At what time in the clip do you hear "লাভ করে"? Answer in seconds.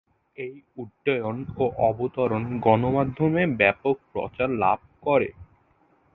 4.63-5.29